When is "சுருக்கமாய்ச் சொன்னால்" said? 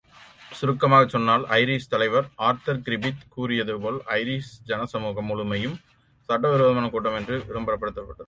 0.51-1.43